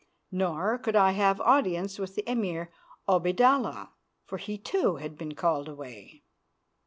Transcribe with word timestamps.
Nor 0.31 0.79
could 0.79 0.95
I 0.95 1.11
have 1.11 1.39
audience 1.41 1.99
with 1.99 2.15
the 2.15 2.27
Emir 2.27 2.71
Obaidallah, 3.07 3.89
for 4.25 4.39
he 4.39 4.57
too 4.57 4.95
had 4.95 5.15
been 5.15 5.35
called 5.35 5.69
away. 5.69 6.23